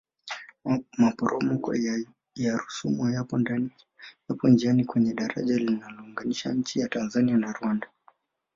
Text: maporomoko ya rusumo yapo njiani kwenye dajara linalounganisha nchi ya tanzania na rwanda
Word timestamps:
maporomoko 0.97 1.71
ya 2.35 2.57
rusumo 2.57 3.09
yapo 4.25 4.47
njiani 4.49 4.85
kwenye 4.85 5.13
dajara 5.13 5.59
linalounganisha 5.59 6.53
nchi 6.53 6.79
ya 6.79 6.87
tanzania 6.87 7.37
na 7.37 7.51
rwanda 7.53 7.87